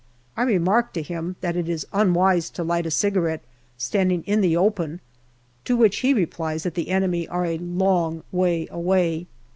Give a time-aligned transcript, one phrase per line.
[0.35, 3.43] I remark to him that it is unwise to light a cigarette
[3.77, 4.99] standing in the open,
[5.65, 9.27] to which he replies that the enemy are a long way away.